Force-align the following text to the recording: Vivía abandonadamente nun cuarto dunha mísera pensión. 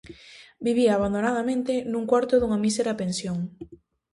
Vivía 0.65 0.91
abandonadamente 0.93 1.73
nun 1.91 2.03
cuarto 2.11 2.33
dunha 2.37 2.61
mísera 2.65 2.97
pensión. 3.01 3.37